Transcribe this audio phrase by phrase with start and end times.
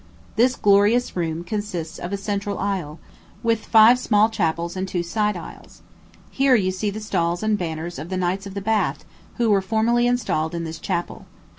[0.35, 2.97] This glorious room consists of a central aisle,
[3.43, 5.83] with five small chapels and two side aisles.
[6.31, 9.05] Here you see the stalls and banners of the Knights of the Bath,
[9.37, 11.27] who were formerly installed in this chapel.